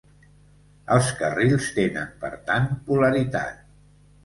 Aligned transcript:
Els 0.95 1.09
carrils 1.19 1.69
tenen, 1.77 2.09
per 2.25 2.33
tant, 2.51 2.69
polaritat. 2.91 3.65